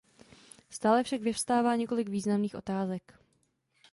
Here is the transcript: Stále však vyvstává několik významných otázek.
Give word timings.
Stále 0.69 1.03
však 1.03 1.21
vyvstává 1.21 1.75
několik 1.75 2.07
významných 2.09 2.55
otázek. 2.55 3.13